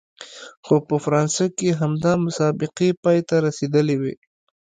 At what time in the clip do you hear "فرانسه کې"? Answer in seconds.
1.05-1.77